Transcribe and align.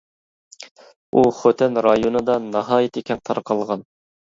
ئۇ 1.13 1.25
خوتەن 1.41 1.79
رايونىدا 1.91 2.41
ناھايىتى 2.49 3.09
كەڭ 3.13 3.27
تارقالغان. 3.33 3.91